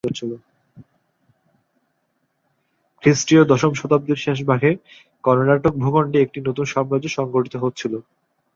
খ্রিস্টীয় 3.03 3.41
দশম 3.43 3.71
শতাব্দীর 3.73 4.19
শেষভাগে 4.19 4.71
কর্ণাটক 5.23 5.73
ভূখণ্ডে 5.83 6.17
একটি 6.21 6.39
নতুন 6.47 6.65
সাম্রাজ্য 6.65 7.07
সংগঠিত 7.09 7.55
হচ্ছিল। 7.63 7.93